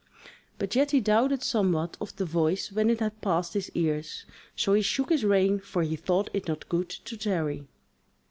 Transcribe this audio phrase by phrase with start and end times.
[0.57, 4.73] But yet he doubted somewhat of the voice when it had passed his ears, so
[4.73, 7.67] he shook his rein, for he thought it not good to tarry.